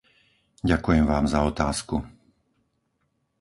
[0.71, 1.95] Ďakujem vám za otázku.